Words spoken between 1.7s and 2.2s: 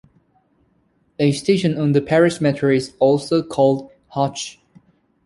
on the